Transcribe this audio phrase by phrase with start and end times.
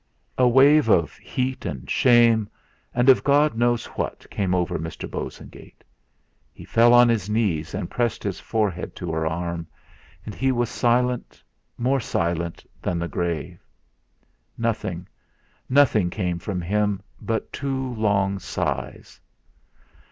[0.35, 2.49] A wave of heat and shame,
[2.91, 5.07] and of God knows what came over Mr.
[5.07, 5.83] Bosengate;
[6.51, 9.67] he fell on his knees and pressed his forehead to her arm;
[10.25, 11.43] and he was silent,
[11.77, 13.59] more silent than the grave.
[14.57, 15.07] Nothing
[15.69, 19.19] nothing came from him but two long sighs.